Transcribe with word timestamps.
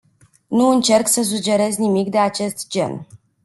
Nu 0.47 0.67
încerc 0.67 1.07
să 1.07 1.23
sugerez 1.23 1.75
nimic 1.75 2.09
de 2.09 2.17
acest 2.17 2.69
gen. 2.69 3.07